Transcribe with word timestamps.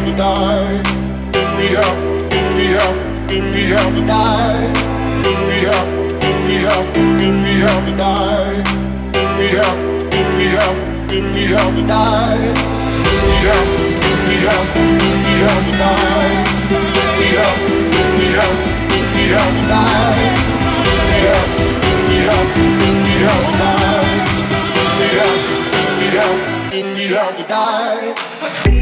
have 0.00 0.08
to 0.08 0.16
die. 0.16 0.80
We 1.58 1.66
have, 1.76 1.98
we 2.56 2.66
have, 2.76 2.96
we 3.28 3.62
have 3.68 3.94
to 3.94 4.02
die. 4.06 4.72
We 5.24 5.56
have, 5.68 5.88
we 6.48 6.56
have, 6.64 6.86
we 7.44 7.52
have 7.60 7.84
to 7.86 7.92
die. 7.96 8.62
We 9.38 9.46
have, 9.56 9.78
we 10.38 10.46
have, 10.56 10.76
we 11.08 11.42
have 11.52 11.74
to 11.76 11.82
die. 11.86 12.38
We 13.26 13.36
have, 13.46 13.68
we 14.28 14.36
have, 14.46 14.68
we 15.26 15.34
have 15.44 15.64
to 15.66 15.72
die. 15.80 16.34
We 17.18 17.26
have, 17.36 17.58
we 18.16 18.26
have, 18.36 18.56
we 19.14 19.22
have 19.32 19.52
to 19.56 19.64
die. 19.68 20.18
We 21.10 21.18
have, 21.28 21.48
we 22.08 22.16
have, 22.26 22.48
we 23.04 23.14
have 23.20 23.44
to 23.46 23.52
die. 23.60 24.08
We 24.98 25.06
have, 25.18 25.40
we 26.00 26.06
have, 26.16 26.38
we 26.96 27.04
have 27.14 27.36
to 27.36 27.42
die. 27.44 28.79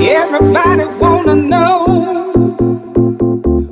Everybody 0.00 0.86
wanna 1.00 1.34
know 1.34 1.86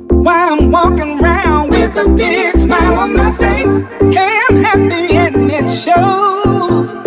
why 0.09 0.49
I'm 0.51 0.71
walking 0.71 1.19
around 1.21 1.69
with 1.69 1.95
a 1.97 2.09
big 2.09 2.57
smile 2.57 2.95
on 2.99 3.15
my 3.15 3.31
face. 3.37 3.85
Hey, 4.15 4.39
I'm 4.49 4.57
happy 4.57 5.15
and 5.15 5.51
it 5.51 5.69
shows. 5.69 7.06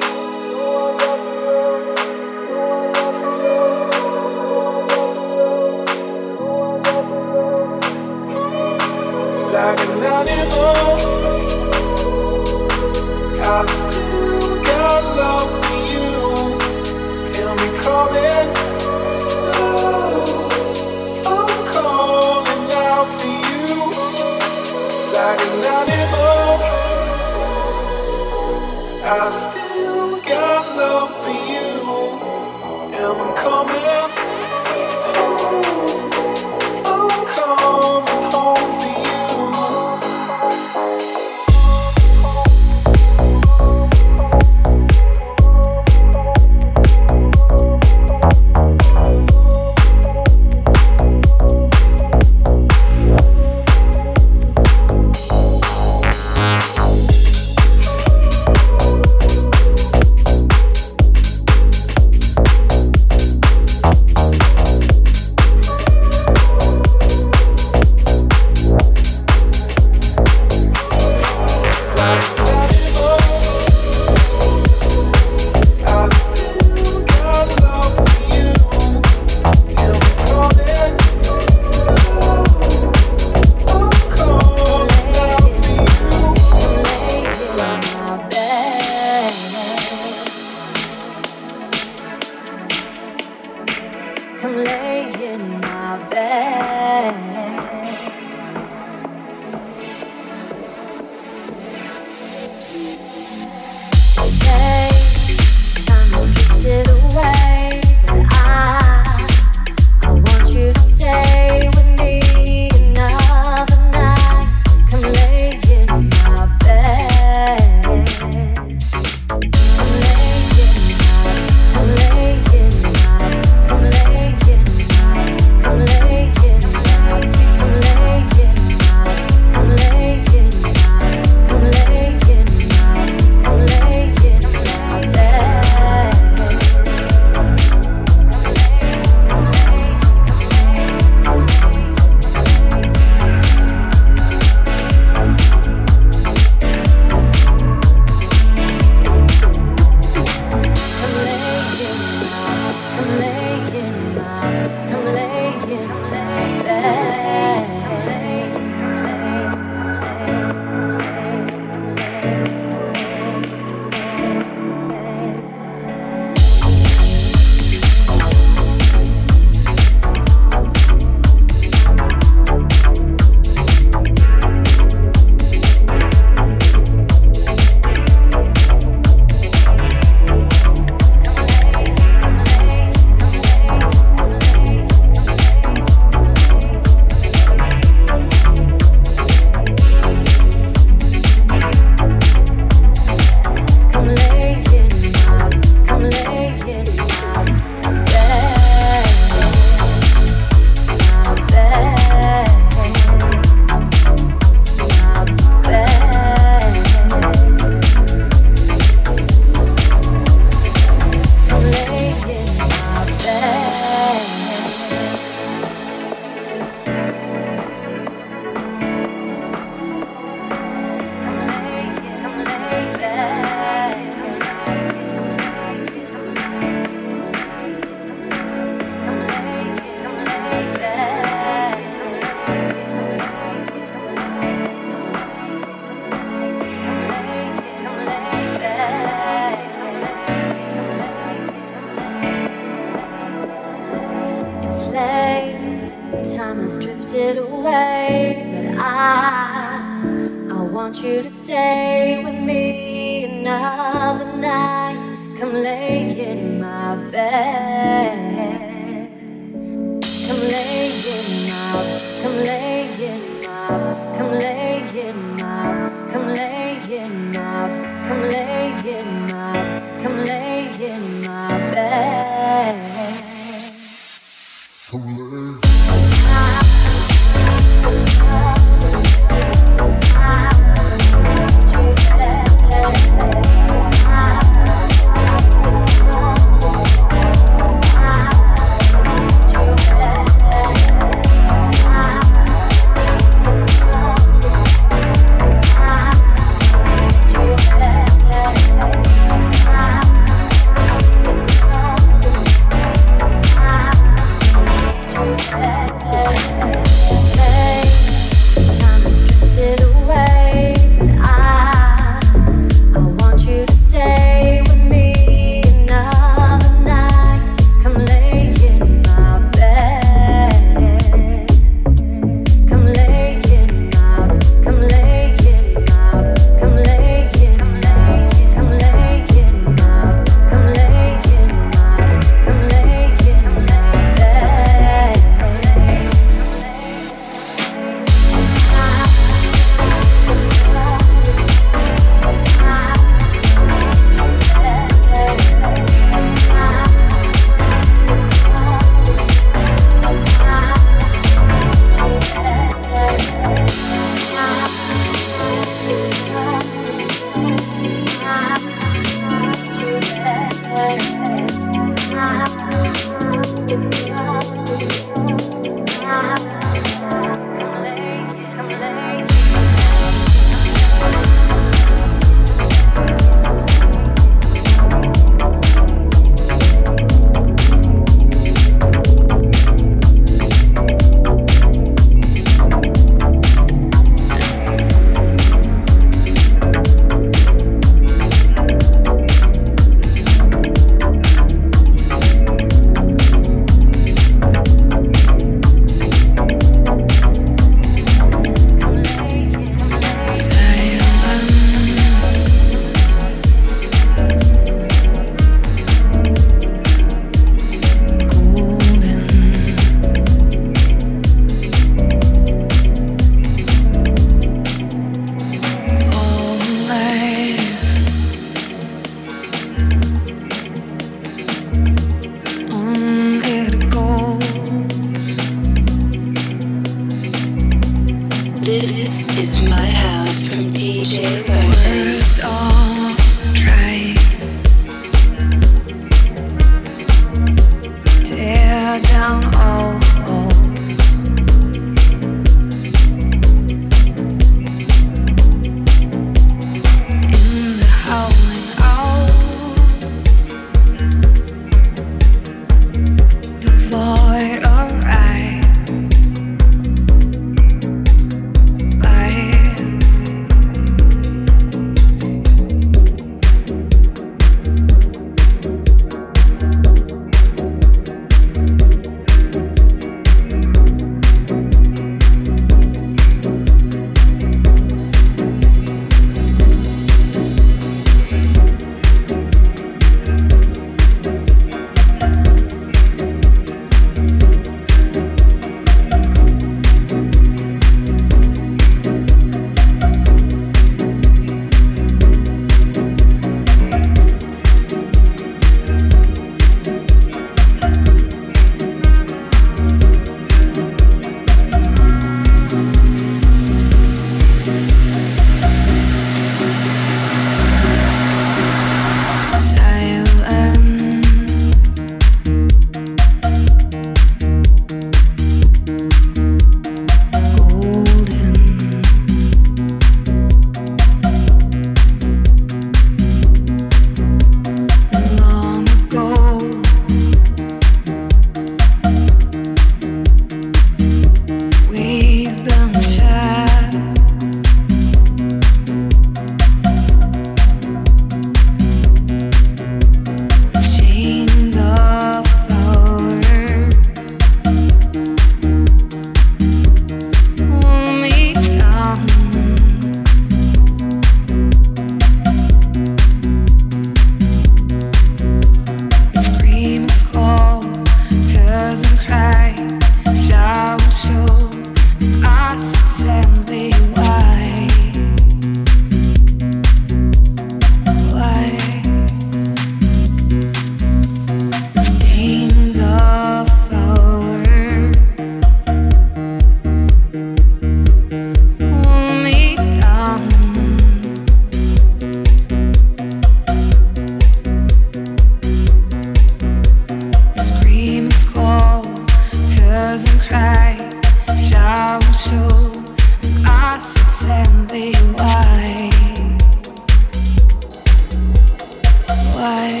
why? 599.61 600.00